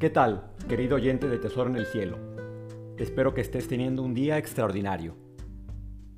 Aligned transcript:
¿Qué 0.00 0.08
tal, 0.08 0.44
querido 0.66 0.96
oyente 0.96 1.28
de 1.28 1.36
Tesoro 1.36 1.68
en 1.68 1.76
el 1.76 1.84
Cielo? 1.84 2.16
Espero 2.96 3.34
que 3.34 3.42
estés 3.42 3.68
teniendo 3.68 4.02
un 4.02 4.14
día 4.14 4.38
extraordinario. 4.38 5.14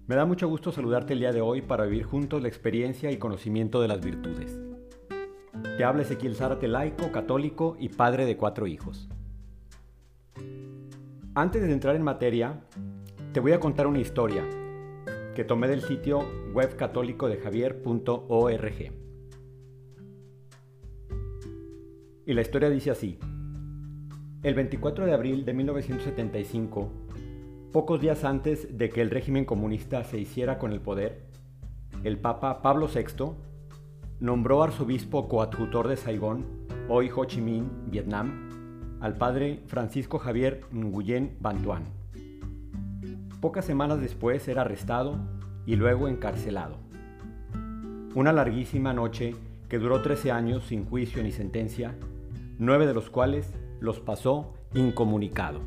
Me 0.07 0.15
da 0.15 0.25
mucho 0.25 0.47
gusto 0.47 0.71
saludarte 0.71 1.15
el 1.15 1.19
día 1.19 1.33
de 1.33 1.41
hoy 1.41 1.63
para 1.63 1.87
vivir 1.87 2.05
juntos 2.05 2.41
la 2.41 2.47
experiencia 2.47 3.11
y 3.11 3.17
conocimiento 3.17 3.83
de 3.83 3.89
las 3.89 4.01
virtudes. 4.01 4.57
Te 5.77 5.83
habla 5.83 6.03
Ezequiel 6.03 6.37
Zárate, 6.37 6.69
laico, 6.69 7.11
católico 7.11 7.77
y 7.77 7.89
padre 7.89 8.25
de 8.25 8.37
cuatro 8.37 8.69
hijos. 8.69 9.09
Antes 11.35 11.63
de 11.63 11.73
entrar 11.73 11.97
en 11.97 12.03
materia, 12.03 12.61
te 13.33 13.41
voy 13.41 13.51
a 13.51 13.59
contar 13.59 13.89
una 13.89 13.99
historia 13.99 14.45
que 15.35 15.43
tomé 15.43 15.67
del 15.67 15.83
sitio 15.83 16.21
web 16.53 16.77
católico 16.77 17.29
de 17.29 17.39
javier.org. 17.39 18.93
Y 22.25 22.33
la 22.33 22.43
historia 22.43 22.71
dice 22.71 22.93
así. 22.93 23.19
El 24.43 24.55
24 24.55 25.07
de 25.07 25.13
abril 25.13 25.45
de 25.45 25.55
1975, 25.55 26.91
pocos 27.71 28.01
días 28.01 28.25
antes 28.25 28.77
de 28.77 28.91
que 28.91 29.01
el 29.01 29.11
régimen 29.11 29.45
comunista 29.45 30.03
se 30.03 30.19
hiciera 30.19 30.59
con 30.59 30.73
el 30.73 30.81
poder, 30.81 31.23
el 32.03 32.19
Papa 32.19 32.61
Pablo 32.61 32.89
VI 32.93 33.37
nombró 34.19 34.65
arzobispo 34.65 35.29
coadjutor 35.29 35.87
de 35.87 35.97
Saigón, 35.97 36.45
hoy 36.89 37.09
Ho 37.15 37.25
Chi 37.25 37.41
Minh, 37.41 37.71
Vietnam, 37.87 38.99
al 39.01 39.17
padre 39.17 39.61
Francisco 39.69 40.19
Javier 40.19 40.63
Nguyen 40.73 41.37
Van. 41.39 41.85
Pocas 43.41 43.65
semanas 43.65 44.01
después 44.01 44.49
era 44.49 44.63
arrestado 44.63 45.21
y 45.67 45.77
luego 45.77 46.09
encarcelado. 46.09 46.79
Una 48.17 48.33
larguísima 48.33 48.93
noche 48.93 49.37
que 49.69 49.79
duró 49.79 50.03
13 50.03 50.33
años 50.33 50.65
sin 50.65 50.85
juicio 50.85 51.23
ni 51.23 51.31
sentencia, 51.31 51.95
nueve 52.59 52.89
de 52.89 52.95
los 52.95 53.09
cuales 53.09 53.55
los 53.83 53.99
pasó 53.99 54.55
incomunicado. 54.75 55.61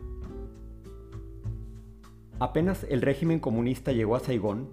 Apenas 2.39 2.85
el 2.89 3.01
régimen 3.01 3.39
comunista 3.39 3.91
llegó 3.91 4.15
a 4.15 4.19
Saigón, 4.19 4.69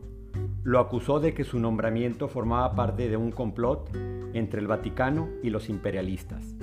lo 0.62 0.79
acusó 0.79 1.19
de 1.19 1.35
que 1.35 1.45
su 1.45 1.59
nombramiento 1.59 2.29
formaba 2.29 2.75
parte 2.75 3.09
de 3.09 3.17
un 3.17 3.33
complot 3.33 3.91
entre 4.33 4.61
el 4.61 4.69
Vaticano 4.69 5.29
y 5.43 5.51
los 5.51 5.69
imperialistas. 5.69 6.55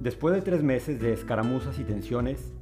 Después 0.00 0.34
de 0.34 0.40
tres 0.40 0.62
meses 0.62 1.00
de 1.00 1.12
escaramuzas 1.12 1.78
y 1.78 1.84
tensiones, 1.84 2.54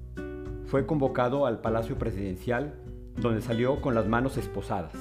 fue 0.67 0.84
convocado 0.84 1.47
al 1.47 1.61
Palacio 1.61 1.97
Presidencial, 1.97 2.75
donde 3.21 3.41
salió 3.41 3.81
con 3.81 3.95
las 3.95 4.09
manos 4.09 4.37
esposadas. 4.37 4.95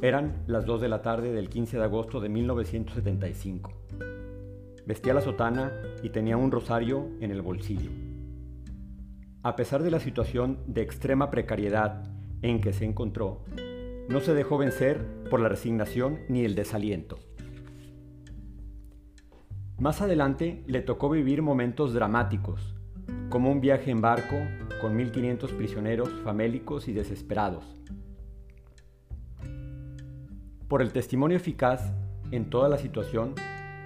Eran 0.00 0.42
las 0.46 0.64
2 0.64 0.80
de 0.80 0.88
la 0.88 1.02
tarde 1.02 1.32
del 1.32 1.50
15 1.50 1.76
de 1.76 1.84
agosto 1.84 2.20
de 2.20 2.30
1975. 2.30 3.72
Vestía 4.86 5.12
la 5.12 5.20
sotana 5.20 5.70
y 6.02 6.10
tenía 6.10 6.36
un 6.36 6.50
rosario 6.50 7.08
en 7.20 7.30
el 7.30 7.42
bolsillo. 7.42 7.90
A 9.42 9.56
pesar 9.56 9.82
de 9.82 9.90
la 9.90 10.00
situación 10.00 10.58
de 10.66 10.82
extrema 10.82 11.30
precariedad 11.30 12.04
en 12.42 12.60
que 12.60 12.72
se 12.72 12.84
encontró, 12.84 13.44
no 14.08 14.20
se 14.20 14.34
dejó 14.34 14.58
vencer 14.58 15.04
por 15.30 15.40
la 15.40 15.48
resignación 15.48 16.20
ni 16.28 16.44
el 16.44 16.54
desaliento. 16.54 17.18
Más 19.78 20.00
adelante 20.00 20.64
le 20.66 20.80
tocó 20.80 21.08
vivir 21.08 21.40
momentos 21.40 21.94
dramáticos, 21.94 22.74
como 23.28 23.52
un 23.52 23.60
viaje 23.60 23.90
en 23.90 24.00
barco 24.00 24.36
con 24.80 24.96
1500 24.96 25.52
prisioneros 25.52 26.10
famélicos 26.24 26.88
y 26.88 26.92
desesperados. 26.92 27.64
Por 30.66 30.82
el 30.82 30.92
testimonio 30.92 31.36
eficaz 31.36 31.92
en 32.30 32.50
toda 32.50 32.68
la 32.68 32.78
situación, 32.78 33.34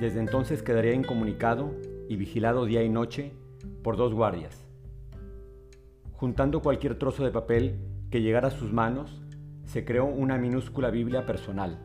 desde 0.00 0.20
entonces 0.20 0.62
quedaría 0.62 0.94
incomunicado 0.94 1.74
y 2.12 2.16
vigilado 2.16 2.66
día 2.66 2.82
y 2.82 2.90
noche 2.90 3.32
por 3.82 3.96
dos 3.96 4.12
guardias. 4.12 4.66
Juntando 6.12 6.60
cualquier 6.60 6.98
trozo 6.98 7.24
de 7.24 7.30
papel 7.30 7.80
que 8.10 8.20
llegara 8.20 8.48
a 8.48 8.50
sus 8.50 8.70
manos, 8.70 9.22
se 9.64 9.86
creó 9.86 10.04
una 10.04 10.36
minúscula 10.36 10.90
Biblia 10.90 11.24
personal, 11.24 11.78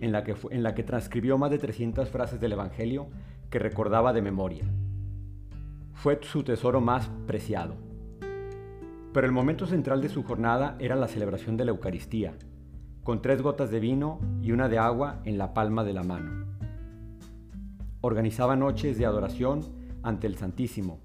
en 0.00 0.12
la 0.12 0.24
que, 0.24 0.34
en 0.50 0.62
la 0.62 0.74
que 0.74 0.82
transcribió 0.82 1.36
más 1.36 1.50
de 1.50 1.58
300 1.58 2.08
frases 2.08 2.40
del 2.40 2.52
Evangelio 2.52 3.08
que 3.50 3.58
recordaba 3.58 4.14
de 4.14 4.22
memoria. 4.22 4.64
Fue 5.92 6.18
su 6.22 6.42
tesoro 6.42 6.80
más 6.80 7.10
preciado. 7.26 7.76
Pero 9.12 9.26
el 9.26 9.32
momento 9.32 9.66
central 9.66 10.00
de 10.00 10.08
su 10.08 10.22
jornada 10.22 10.76
era 10.78 10.96
la 10.96 11.06
celebración 11.06 11.58
de 11.58 11.66
la 11.66 11.72
Eucaristía, 11.72 12.32
con 13.04 13.20
tres 13.20 13.42
gotas 13.42 13.70
de 13.70 13.80
vino 13.80 14.20
y 14.40 14.52
una 14.52 14.70
de 14.70 14.78
agua 14.78 15.20
en 15.26 15.36
la 15.36 15.52
palma 15.52 15.84
de 15.84 15.92
la 15.92 16.02
mano. 16.02 16.49
Organizaba 18.02 18.56
noches 18.56 18.96
de 18.96 19.04
adoración 19.04 19.60
ante 20.02 20.26
el 20.26 20.36
Santísimo, 20.36 21.00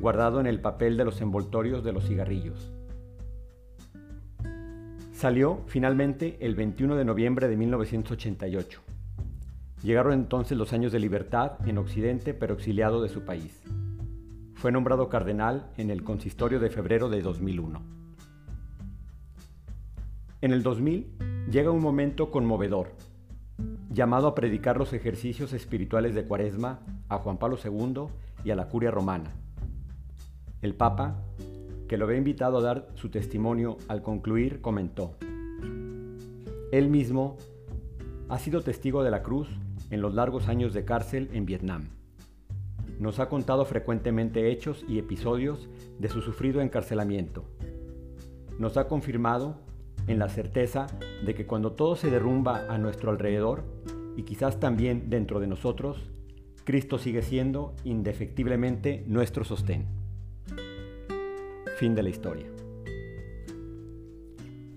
guardado 0.00 0.40
en 0.40 0.46
el 0.46 0.60
papel 0.60 0.96
de 0.96 1.04
los 1.04 1.20
envoltorios 1.20 1.84
de 1.84 1.92
los 1.92 2.08
cigarrillos. 2.08 2.72
Salió 5.12 5.62
finalmente 5.66 6.36
el 6.40 6.56
21 6.56 6.96
de 6.96 7.04
noviembre 7.04 7.46
de 7.46 7.56
1988. 7.56 8.80
Llegaron 9.82 10.12
entonces 10.12 10.58
los 10.58 10.72
años 10.72 10.90
de 10.90 10.98
libertad 10.98 11.52
en 11.66 11.78
Occidente, 11.78 12.34
pero 12.34 12.54
exiliado 12.54 13.00
de 13.00 13.08
su 13.08 13.22
país. 13.24 13.62
Fue 14.54 14.72
nombrado 14.72 15.08
cardenal 15.08 15.70
en 15.76 15.90
el 15.90 16.02
consistorio 16.02 16.58
de 16.58 16.70
febrero 16.70 17.08
de 17.08 17.22
2001. 17.22 17.80
En 20.40 20.52
el 20.52 20.64
2000 20.64 21.46
llega 21.48 21.70
un 21.70 21.82
momento 21.82 22.32
conmovedor, 22.32 22.92
llamado 23.98 24.28
a 24.28 24.34
predicar 24.36 24.78
los 24.78 24.92
ejercicios 24.92 25.52
espirituales 25.52 26.14
de 26.14 26.22
Cuaresma 26.22 26.78
a 27.08 27.18
Juan 27.18 27.36
Pablo 27.36 27.58
II 27.62 28.04
y 28.44 28.52
a 28.52 28.54
la 28.54 28.68
curia 28.68 28.92
romana. 28.92 29.32
El 30.62 30.76
Papa, 30.76 31.16
que 31.88 31.96
lo 31.96 32.04
había 32.04 32.18
invitado 32.18 32.58
a 32.58 32.62
dar 32.62 32.86
su 32.94 33.08
testimonio 33.08 33.76
al 33.88 34.02
concluir, 34.02 34.60
comentó, 34.60 35.16
Él 36.70 36.88
mismo 36.88 37.38
ha 38.28 38.38
sido 38.38 38.62
testigo 38.62 39.02
de 39.02 39.10
la 39.10 39.24
cruz 39.24 39.48
en 39.90 40.00
los 40.00 40.14
largos 40.14 40.46
años 40.46 40.74
de 40.74 40.84
cárcel 40.84 41.28
en 41.32 41.44
Vietnam. 41.44 41.88
Nos 43.00 43.18
ha 43.18 43.28
contado 43.28 43.64
frecuentemente 43.64 44.52
hechos 44.52 44.84
y 44.88 45.00
episodios 45.00 45.68
de 45.98 46.08
su 46.08 46.22
sufrido 46.22 46.60
encarcelamiento. 46.60 47.46
Nos 48.60 48.76
ha 48.76 48.86
confirmado 48.86 49.56
en 50.08 50.18
la 50.18 50.28
certeza 50.28 50.86
de 51.24 51.34
que 51.34 51.46
cuando 51.46 51.72
todo 51.72 51.94
se 51.94 52.10
derrumba 52.10 52.66
a 52.68 52.78
nuestro 52.78 53.10
alrededor, 53.10 53.64
y 54.16 54.24
quizás 54.24 54.58
también 54.58 55.10
dentro 55.10 55.38
de 55.38 55.46
nosotros, 55.46 56.10
Cristo 56.64 56.98
sigue 56.98 57.22
siendo 57.22 57.76
indefectiblemente 57.84 59.04
nuestro 59.06 59.44
sostén. 59.44 59.86
Fin 61.76 61.94
de 61.94 62.02
la 62.02 62.08
historia. 62.08 62.46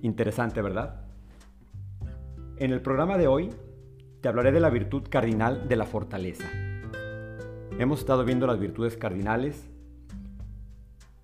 Interesante, 0.03 0.61
¿verdad? 0.61 1.07
En 2.57 2.71
el 2.71 2.81
programa 2.81 3.17
de 3.17 3.27
hoy 3.27 3.49
te 4.21 4.29
hablaré 4.29 4.51
de 4.51 4.59
la 4.59 4.69
virtud 4.69 5.03
cardinal 5.09 5.67
de 5.67 5.75
la 5.75 5.85
fortaleza. 5.85 6.47
Hemos 7.79 8.01
estado 8.01 8.23
viendo 8.23 8.45
las 8.45 8.59
virtudes 8.59 8.95
cardinales, 8.95 9.67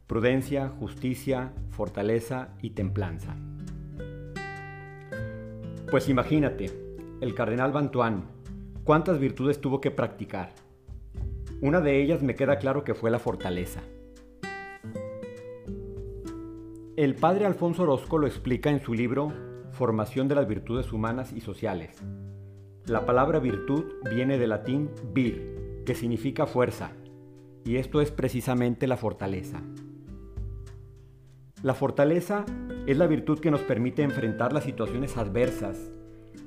prudencia, 0.07 0.69
justicia, 0.69 1.53
fortaleza 1.69 2.50
y 2.63 2.72
templanza. 2.72 3.35
Pues 5.89 6.09
imagínate, 6.09 6.71
el 7.21 7.33
cardenal 7.33 7.71
Bantuán, 7.71 8.25
¿cuántas 8.83 9.19
virtudes 9.19 9.61
tuvo 9.61 9.81
que 9.81 9.91
practicar? 9.91 10.53
Una 11.61 11.81
de 11.81 12.01
ellas 12.01 12.21
me 12.21 12.35
queda 12.35 12.57
claro 12.57 12.83
que 12.83 12.93
fue 12.93 13.09
la 13.09 13.19
fortaleza. 13.19 13.81
El 16.95 17.15
padre 17.15 17.45
Alfonso 17.45 17.83
Orozco 17.83 18.17
lo 18.17 18.27
explica 18.27 18.69
en 18.69 18.81
su 18.81 18.94
libro 18.94 19.31
Formación 19.71 20.27
de 20.27 20.35
las 20.35 20.47
Virtudes 20.47 20.91
Humanas 20.91 21.31
y 21.31 21.41
Sociales, 21.41 22.01
la 22.88 23.06
palabra 23.06 23.39
virtud 23.39 23.83
viene 24.09 24.38
del 24.38 24.51
latín 24.51 24.89
vir, 25.12 25.83
que 25.85 25.94
significa 25.94 26.45
fuerza, 26.47 26.91
y 27.65 27.75
esto 27.75 28.00
es 28.00 28.12
precisamente 28.12 28.88
la 28.88 28.95
fortaleza. 28.95 29.62
La 31.63 31.73
fortaleza 31.73 32.45
es 32.88 32.98
la 32.98 33.06
virtud 33.06 33.39
que 33.39 33.51
nos 33.51 33.62
permite 33.62 34.01
enfrentar 34.01 34.54
las 34.54 34.63
situaciones 34.63 35.18
adversas, 35.18 35.92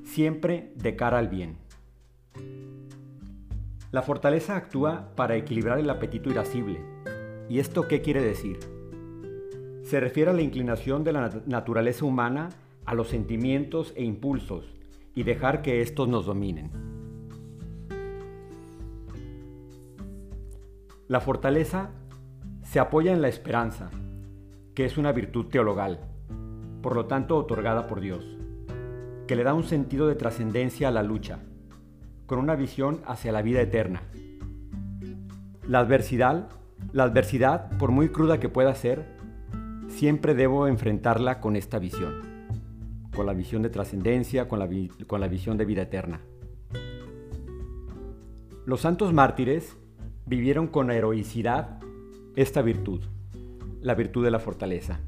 siempre 0.03 0.73
de 0.75 0.95
cara 0.95 1.19
al 1.19 1.27
bien. 1.27 1.57
La 3.91 4.01
fortaleza 4.01 4.55
actúa 4.55 5.13
para 5.15 5.35
equilibrar 5.35 5.77
el 5.77 5.89
apetito 5.89 6.31
irascible. 6.31 6.81
¿Y 7.47 7.59
esto 7.59 7.87
qué 7.87 8.01
quiere 8.01 8.23
decir? 8.23 8.57
Se 9.83 9.99
refiere 9.99 10.31
a 10.31 10.33
la 10.33 10.41
inclinación 10.41 11.03
de 11.03 11.11
la 11.11 11.29
naturaleza 11.45 12.05
humana 12.05 12.49
a 12.85 12.95
los 12.95 13.09
sentimientos 13.09 13.93
e 13.95 14.03
impulsos, 14.03 14.73
y 15.13 15.21
dejar 15.21 15.61
que 15.61 15.81
estos 15.81 16.07
nos 16.07 16.25
dominen. 16.25 16.71
La 21.07 21.19
fortaleza 21.19 21.91
se 22.63 22.79
apoya 22.79 23.13
en 23.13 23.21
la 23.21 23.27
esperanza, 23.27 23.91
que 24.73 24.85
es 24.85 24.97
una 24.97 25.11
virtud 25.11 25.47
teologal, 25.47 26.10
por 26.81 26.95
lo 26.95 27.05
tanto 27.05 27.37
otorgada 27.37 27.87
por 27.87 28.01
Dios, 28.01 28.25
que 29.27 29.35
le 29.35 29.43
da 29.43 29.53
un 29.53 29.63
sentido 29.63 30.07
de 30.07 30.15
trascendencia 30.15 30.87
a 30.87 30.91
la 30.91 31.03
lucha, 31.03 31.39
con 32.25 32.39
una 32.39 32.55
visión 32.55 33.01
hacia 33.05 33.31
la 33.31 33.41
vida 33.41 33.61
eterna. 33.61 34.03
La 35.67 35.79
adversidad, 35.79 36.49
la 36.91 37.03
adversidad, 37.03 37.77
por 37.77 37.91
muy 37.91 38.09
cruda 38.09 38.39
que 38.39 38.49
pueda 38.49 38.73
ser, 38.75 39.17
siempre 39.87 40.33
debo 40.33 40.67
enfrentarla 40.67 41.39
con 41.39 41.55
esta 41.55 41.79
visión, 41.79 42.47
con 43.15 43.25
la 43.25 43.33
visión 43.33 43.61
de 43.61 43.69
trascendencia, 43.69 44.47
con, 44.47 44.59
la 44.59 44.69
con 45.07 45.21
la 45.21 45.27
visión 45.27 45.57
de 45.57 45.65
vida 45.65 45.83
eterna. 45.83 46.21
Los 48.65 48.81
santos 48.81 49.13
mártires 49.13 49.77
vivieron 50.25 50.67
con 50.67 50.91
heroicidad 50.91 51.79
esta 52.35 52.61
virtud, 52.61 53.01
la 53.81 53.95
virtud 53.95 54.23
de 54.23 54.31
la 54.31 54.39
fortaleza, 54.39 55.01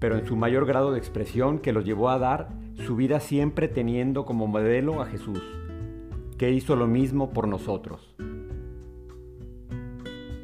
pero 0.00 0.18
en 0.18 0.26
su 0.26 0.34
mayor 0.34 0.66
grado 0.66 0.90
de 0.90 0.98
expresión 0.98 1.60
que 1.60 1.72
los 1.72 1.84
llevó 1.84 2.08
a 2.08 2.18
dar 2.18 2.48
su 2.74 2.96
vida 2.96 3.20
siempre 3.20 3.68
teniendo 3.68 4.24
como 4.24 4.46
modelo 4.46 5.02
a 5.02 5.06
Jesús, 5.06 5.40
que 6.38 6.50
hizo 6.50 6.74
lo 6.74 6.86
mismo 6.86 7.30
por 7.30 7.46
nosotros. 7.46 8.16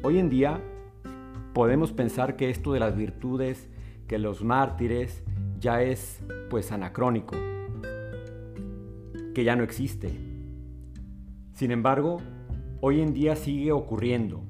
Hoy 0.03 0.19
en 0.19 0.29
día 0.29 0.61
podemos 1.53 1.91
pensar 1.91 2.35
que 2.35 2.51
esto 2.51 2.71
de 2.71 2.79
las 2.79 2.95
virtudes, 2.95 3.67
que 4.07 4.19
los 4.19 4.43
mártires, 4.43 5.23
ya 5.59 5.81
es 5.81 6.23
pues 6.51 6.71
anacrónico, 6.71 7.35
que 9.33 9.43
ya 9.43 9.55
no 9.55 9.63
existe. 9.63 10.11
Sin 11.53 11.71
embargo, 11.71 12.21
hoy 12.79 13.01
en 13.01 13.11
día 13.11 13.35
sigue 13.35 13.71
ocurriendo. 13.71 14.43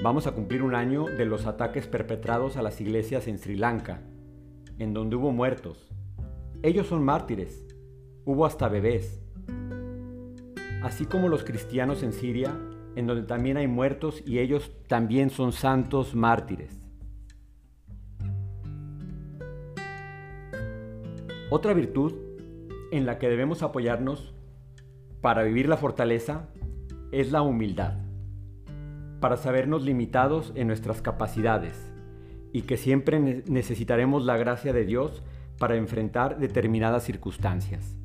Vamos 0.00 0.28
a 0.28 0.32
cumplir 0.32 0.62
un 0.62 0.76
año 0.76 1.06
de 1.06 1.24
los 1.24 1.46
ataques 1.46 1.88
perpetrados 1.88 2.56
a 2.56 2.62
las 2.62 2.80
iglesias 2.80 3.26
en 3.26 3.36
Sri 3.36 3.56
Lanka, 3.56 4.00
en 4.78 4.94
donde 4.94 5.16
hubo 5.16 5.32
muertos. 5.32 5.90
Ellos 6.62 6.86
son 6.86 7.02
mártires, 7.02 7.66
hubo 8.24 8.46
hasta 8.46 8.68
bebés. 8.68 9.20
Así 10.84 11.04
como 11.04 11.28
los 11.28 11.42
cristianos 11.42 12.04
en 12.04 12.12
Siria, 12.12 12.56
en 12.94 13.08
donde 13.08 13.24
también 13.24 13.56
hay 13.56 13.66
muertos 13.66 14.22
y 14.24 14.38
ellos 14.38 14.70
también 14.86 15.30
son 15.30 15.50
santos 15.50 16.14
mártires. 16.14 16.80
Otra 21.50 21.74
virtud 21.74 22.12
en 22.92 23.04
la 23.04 23.18
que 23.18 23.28
debemos 23.28 23.64
apoyarnos 23.64 24.32
para 25.20 25.42
vivir 25.42 25.68
la 25.68 25.76
fortaleza 25.76 26.50
es 27.10 27.32
la 27.32 27.42
humildad, 27.42 28.07
para 29.20 29.36
sabernos 29.36 29.82
limitados 29.82 30.52
en 30.54 30.66
nuestras 30.66 31.02
capacidades 31.02 31.92
y 32.52 32.62
que 32.62 32.76
siempre 32.76 33.20
necesitaremos 33.46 34.24
la 34.24 34.36
gracia 34.36 34.72
de 34.72 34.84
Dios 34.84 35.22
para 35.58 35.76
enfrentar 35.76 36.38
determinadas 36.38 37.04
circunstancias. 37.04 37.96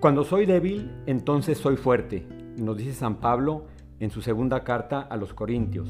Cuando 0.00 0.22
soy 0.24 0.46
débil, 0.46 0.90
entonces 1.06 1.58
soy 1.58 1.76
fuerte, 1.76 2.26
nos 2.56 2.76
dice 2.76 2.92
San 2.92 3.16
Pablo 3.16 3.66
en 4.00 4.10
su 4.10 4.22
segunda 4.22 4.62
carta 4.62 5.00
a 5.00 5.16
los 5.16 5.34
Corintios. 5.34 5.88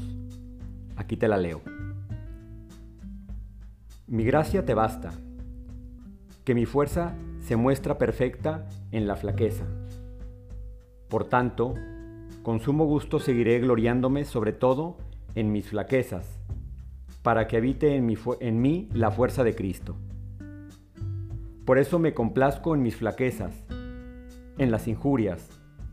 Aquí 0.95 1.15
te 1.15 1.27
la 1.27 1.37
leo. 1.37 1.61
Mi 4.07 4.23
gracia 4.23 4.65
te 4.65 4.73
basta, 4.73 5.11
que 6.43 6.55
mi 6.55 6.65
fuerza 6.65 7.13
se 7.39 7.55
muestra 7.55 7.99
perfecta 7.99 8.67
en 8.91 9.05
la 9.05 9.15
flaqueza. 9.15 9.65
Por 11.09 11.25
tanto, 11.25 11.73
con 12.43 12.59
sumo 12.59 12.85
gusto 12.85 13.19
seguiré 13.19 13.59
gloriándome 13.59 14.25
sobre 14.25 14.53
todo 14.53 14.97
en 15.33 15.51
mis 15.51 15.69
flaquezas, 15.69 16.39
para 17.23 17.47
que 17.47 17.57
habite 17.57 17.95
en, 17.95 18.15
en 18.39 18.61
mí 18.61 18.87
la 18.93 19.09
fuerza 19.09 19.43
de 19.43 19.55
Cristo. 19.55 19.95
Por 21.65 21.79
eso 21.79 21.99
me 21.99 22.13
complazco 22.13 22.75
en 22.75 22.83
mis 22.83 22.95
flaquezas, 22.95 23.65
en 24.57 24.71
las 24.71 24.87
injurias, 24.87 25.49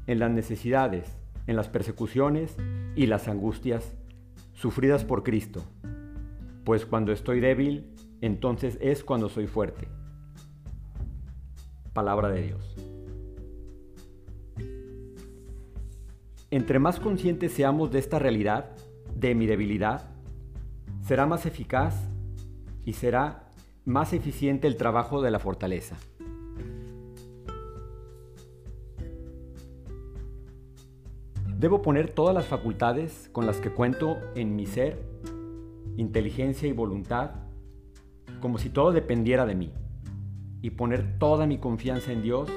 en 0.06 0.18
las 0.18 0.30
necesidades, 0.30 1.16
en 1.46 1.56
las 1.56 1.68
persecuciones 1.68 2.56
y 2.94 3.06
las 3.06 3.28
angustias 3.28 3.96
sufridas 4.52 5.04
por 5.04 5.22
Cristo. 5.22 5.62
Pues 6.64 6.84
cuando 6.84 7.12
estoy 7.12 7.40
débil, 7.40 7.94
entonces 8.20 8.78
es 8.80 9.04
cuando 9.04 9.28
soy 9.28 9.46
fuerte. 9.46 9.88
Palabra 11.92 12.28
de 12.28 12.42
Dios. 12.42 12.85
Entre 16.56 16.78
más 16.78 17.00
conscientes 17.00 17.52
seamos 17.52 17.90
de 17.90 17.98
esta 17.98 18.18
realidad, 18.18 18.70
de 19.14 19.34
mi 19.34 19.44
debilidad, 19.44 20.08
será 21.02 21.26
más 21.26 21.44
eficaz 21.44 22.08
y 22.82 22.94
será 22.94 23.50
más 23.84 24.14
eficiente 24.14 24.66
el 24.66 24.78
trabajo 24.78 25.20
de 25.20 25.30
la 25.30 25.38
fortaleza. 25.38 25.98
Debo 31.58 31.82
poner 31.82 32.08
todas 32.14 32.34
las 32.34 32.46
facultades 32.46 33.28
con 33.32 33.44
las 33.44 33.58
que 33.58 33.68
cuento 33.68 34.16
en 34.34 34.56
mi 34.56 34.64
ser, 34.64 34.98
inteligencia 35.98 36.66
y 36.66 36.72
voluntad, 36.72 37.32
como 38.40 38.56
si 38.56 38.70
todo 38.70 38.92
dependiera 38.92 39.44
de 39.44 39.56
mí, 39.56 39.74
y 40.62 40.70
poner 40.70 41.18
toda 41.18 41.46
mi 41.46 41.58
confianza 41.58 42.12
en 42.12 42.22
Dios 42.22 42.50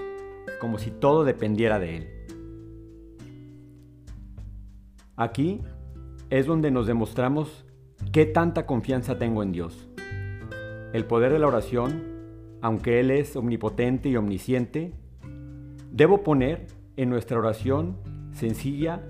como 0.62 0.80
si 0.80 0.90
todo 0.90 1.26
dependiera 1.26 1.80
de 1.80 1.98
Él. 1.98 2.19
Aquí 5.20 5.60
es 6.30 6.46
donde 6.46 6.72
nos 6.72 6.88
demostramos 6.88 7.66
qué 8.14 8.26
tanta 8.26 8.66
confianza 8.66 9.20
tengo 9.20 9.44
en 9.44 9.52
Dios. 9.52 9.90
El 10.94 11.04
poder 11.04 11.34
de 11.34 11.40
la 11.40 11.48
oración, 11.48 12.06
aunque 12.62 13.02
Él 13.02 13.12
es 13.12 13.36
omnipotente 13.36 14.08
y 14.08 14.16
omnisciente, 14.16 14.94
debo 15.92 16.24
poner 16.24 16.68
en 16.96 17.10
nuestra 17.10 17.38
oración 17.38 17.98
sencilla 18.32 19.04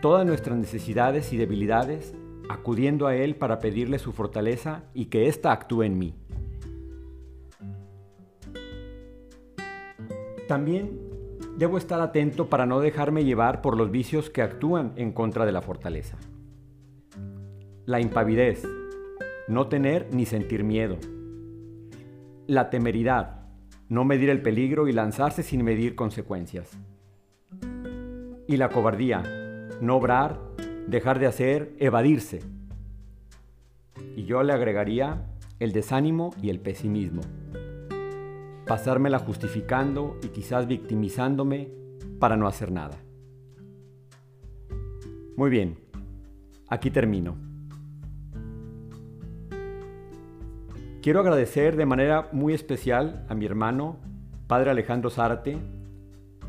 todas 0.00 0.24
nuestras 0.24 0.56
necesidades 0.56 1.34
y 1.34 1.36
debilidades, 1.36 2.14
acudiendo 2.48 3.06
a 3.06 3.14
Él 3.14 3.36
para 3.36 3.58
pedirle 3.58 3.98
su 3.98 4.12
fortaleza 4.12 4.84
y 4.94 5.06
que 5.06 5.26
ésta 5.28 5.52
actúe 5.52 5.82
en 5.82 5.98
mí. 5.98 6.14
También 10.48 11.11
debo 11.62 11.78
estar 11.78 12.00
atento 12.00 12.48
para 12.48 12.66
no 12.66 12.80
dejarme 12.80 13.24
llevar 13.24 13.62
por 13.62 13.76
los 13.76 13.92
vicios 13.92 14.30
que 14.30 14.42
actúan 14.42 14.94
en 14.96 15.12
contra 15.12 15.46
de 15.46 15.52
la 15.52 15.62
fortaleza. 15.62 16.16
La 17.86 18.00
impavidez, 18.00 18.66
no 19.46 19.68
tener 19.68 20.12
ni 20.12 20.26
sentir 20.26 20.64
miedo. 20.64 20.96
La 22.48 22.68
temeridad, 22.68 23.44
no 23.88 24.04
medir 24.04 24.28
el 24.28 24.42
peligro 24.42 24.88
y 24.88 24.92
lanzarse 24.92 25.44
sin 25.44 25.62
medir 25.62 25.94
consecuencias 25.94 26.76
y 28.48 28.56
la 28.56 28.68
cobardía, 28.68 29.22
no 29.80 29.98
obrar, 29.98 30.40
dejar 30.88 31.20
de 31.20 31.26
hacer, 31.26 31.76
evadirse. 31.78 32.40
Y 34.16 34.24
yo 34.24 34.42
le 34.42 34.52
agregaría 34.52 35.26
el 35.60 35.70
desánimo 35.70 36.34
y 36.42 36.50
el 36.50 36.58
pesimismo. 36.58 37.22
Pasármela 38.66 39.18
justificando 39.18 40.18
y 40.22 40.28
quizás 40.28 40.66
victimizándome 40.66 41.70
para 42.18 42.36
no 42.36 42.46
hacer 42.46 42.70
nada. 42.70 42.96
Muy 45.36 45.50
bien, 45.50 45.78
aquí 46.68 46.90
termino. 46.90 47.36
Quiero 51.02 51.18
agradecer 51.18 51.76
de 51.76 51.84
manera 51.84 52.28
muy 52.30 52.54
especial 52.54 53.26
a 53.28 53.34
mi 53.34 53.44
hermano, 53.44 53.96
Padre 54.46 54.70
Alejandro 54.70 55.10
Zárate, 55.10 55.58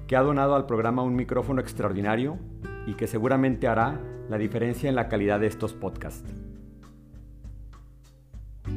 que 0.05 0.15
ha 0.15 0.21
donado 0.21 0.53
al 0.53 0.67
programa 0.67 1.01
un 1.01 1.15
micrófono 1.15 1.59
extraordinario 1.59 2.37
y 2.85 2.93
que 2.93 3.07
seguramente 3.07 3.67
hará 3.67 3.99
la 4.29 4.37
diferencia 4.37 4.89
en 4.89 4.95
la 4.95 5.07
calidad 5.07 5.39
de 5.39 5.47
estos 5.47 5.73
podcasts. 5.73 6.31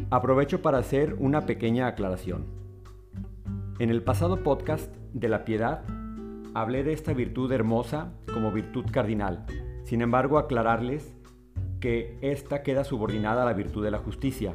Aprovecho 0.08 0.62
para 0.62 0.78
hacer 0.78 1.14
una 1.18 1.42
pequeña 1.46 1.88
aclaración. 1.88 2.55
En 3.78 3.90
el 3.90 4.02
pasado 4.02 4.42
podcast 4.42 4.90
de 5.12 5.28
la 5.28 5.44
piedad 5.44 5.82
hablé 6.54 6.82
de 6.82 6.94
esta 6.94 7.12
virtud 7.12 7.52
hermosa 7.52 8.14
como 8.32 8.50
virtud 8.50 8.86
cardinal. 8.90 9.44
Sin 9.84 10.00
embargo, 10.00 10.38
aclararles 10.38 11.14
que 11.78 12.16
esta 12.22 12.62
queda 12.62 12.84
subordinada 12.84 13.42
a 13.42 13.44
la 13.44 13.52
virtud 13.52 13.84
de 13.84 13.90
la 13.90 13.98
justicia, 13.98 14.54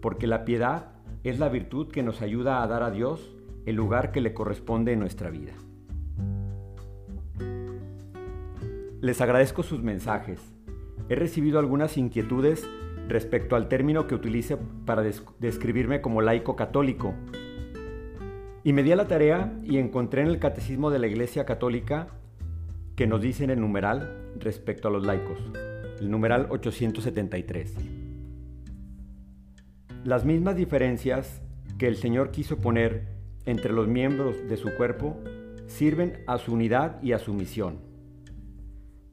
porque 0.00 0.26
la 0.26 0.46
piedad 0.46 0.92
es 1.24 1.38
la 1.38 1.50
virtud 1.50 1.88
que 1.88 2.02
nos 2.02 2.22
ayuda 2.22 2.62
a 2.62 2.66
dar 2.66 2.82
a 2.82 2.90
Dios 2.90 3.36
el 3.66 3.76
lugar 3.76 4.12
que 4.12 4.22
le 4.22 4.32
corresponde 4.32 4.94
en 4.94 5.00
nuestra 5.00 5.28
vida. 5.28 5.52
Les 9.02 9.20
agradezco 9.20 9.62
sus 9.62 9.82
mensajes. 9.82 10.40
He 11.10 11.16
recibido 11.16 11.58
algunas 11.58 11.98
inquietudes 11.98 12.66
respecto 13.08 13.56
al 13.56 13.68
término 13.68 14.06
que 14.06 14.14
utilice 14.14 14.56
para 14.86 15.02
describirme 15.38 16.00
como 16.00 16.22
laico 16.22 16.56
católico. 16.56 17.12
Y 18.68 18.74
me 18.74 18.92
a 18.92 18.96
la 18.96 19.08
tarea 19.08 19.58
y 19.64 19.78
encontré 19.78 20.20
en 20.20 20.28
el 20.28 20.38
Catecismo 20.38 20.90
de 20.90 20.98
la 20.98 21.06
Iglesia 21.06 21.46
Católica 21.46 22.08
que 22.96 23.06
nos 23.06 23.22
dice 23.22 23.42
en 23.42 23.48
el 23.48 23.62
numeral 23.62 24.30
respecto 24.38 24.88
a 24.88 24.90
los 24.90 25.06
laicos, 25.06 25.38
el 26.00 26.10
numeral 26.10 26.48
873. 26.50 27.74
Las 30.04 30.26
mismas 30.26 30.54
diferencias 30.54 31.40
que 31.78 31.88
el 31.88 31.96
Señor 31.96 32.30
quiso 32.30 32.58
poner 32.58 33.06
entre 33.46 33.72
los 33.72 33.88
miembros 33.88 34.36
de 34.50 34.58
su 34.58 34.68
cuerpo 34.74 35.16
sirven 35.66 36.22
a 36.26 36.36
su 36.36 36.52
unidad 36.52 37.02
y 37.02 37.12
a 37.12 37.18
su 37.18 37.32
misión. 37.32 37.78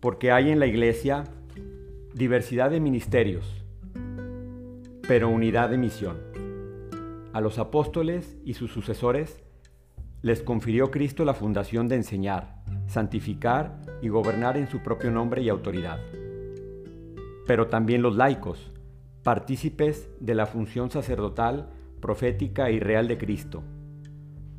Porque 0.01 0.33
hay 0.33 0.51
en 0.51 0.59
la 0.59 0.67
iglesia 0.67 1.23
diversidad 2.13 2.71
de 2.71 2.81
ministerios, 2.81 3.63
pero 5.07 5.29
unidad 5.29 5.69
de 5.69 5.77
misión. 5.77 6.17
A 7.31 7.39
los 7.39 7.57
apóstoles 7.57 8.37
y 8.43 8.55
sus 8.55 8.71
sucesores 8.71 9.44
les 10.25 10.41
confirió 10.41 10.89
Cristo 10.89 11.23
la 11.23 11.35
fundación 11.35 11.87
de 11.87 11.97
enseñar, 11.97 12.55
santificar 12.87 13.79
y 14.01 14.07
gobernar 14.07 14.57
en 14.57 14.67
su 14.67 14.79
propio 14.79 15.11
nombre 15.11 15.43
y 15.43 15.49
autoridad. 15.49 15.99
Pero 17.45 17.67
también 17.67 18.01
los 18.01 18.15
laicos, 18.15 18.71
partícipes 19.21 20.09
de 20.19 20.33
la 20.33 20.47
función 20.47 20.89
sacerdotal, 20.89 21.69
profética 22.01 22.71
y 22.71 22.79
real 22.79 23.07
de 23.07 23.19
Cristo, 23.19 23.61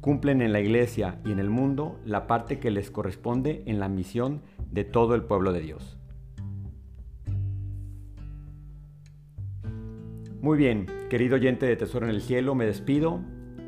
cumplen 0.00 0.40
en 0.40 0.52
la 0.52 0.61
iglesia 0.61 1.18
y 1.25 1.32
en 1.32 1.40
el 1.40 1.50
mundo 1.50 1.99
la 2.04 2.28
parte 2.28 2.61
que 2.61 2.70
les 2.70 2.92
corresponde 2.92 3.64
en 3.66 3.80
la 3.80 3.88
misión 3.88 4.42
de 4.70 4.85
todo 4.85 5.16
el 5.16 5.25
pueblo 5.25 5.52
de 5.52 5.62
Dios. 5.62 5.99
Muy 10.40 10.58
bien, 10.58 10.87
querido 11.11 11.35
oyente 11.35 11.66
de 11.66 11.75
Tesoro 11.75 12.06
en 12.06 12.14
el 12.14 12.23
Cielo, 12.23 12.54
me 12.54 12.66
despido 12.66 13.20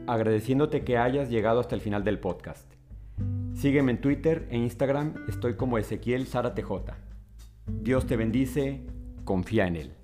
agradeciéndote 0.09 0.85
que 0.85 0.99
hayas 0.99 1.31
llegado 1.31 1.61
hasta 1.61 1.75
el 1.75 1.81
final 1.81 2.03
del 2.03 2.19
podcast. 2.19 2.73
Sígueme 3.55 3.93
en 3.93 4.01
Twitter 4.01 4.49
e 4.51 4.57
Instagram, 4.57 5.15
estoy 5.29 5.55
como 5.55 5.79
Ezequiel 5.79 6.27
Sara 6.27 6.55
TJ. 6.55 6.95
Dios 7.67 8.07
te 8.07 8.17
bendice, 8.17 8.83
confía 9.25 9.67
en 9.67 9.77
Él. 9.77 9.98